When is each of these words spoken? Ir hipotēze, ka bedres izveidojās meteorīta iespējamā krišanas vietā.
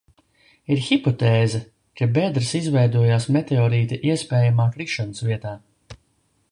Ir 0.75 0.79
hipotēze, 0.85 1.59
ka 2.01 2.07
bedres 2.15 2.55
izveidojās 2.61 3.29
meteorīta 3.37 3.99
iespējamā 4.13 4.69
krišanas 4.77 5.25
vietā. 5.29 5.55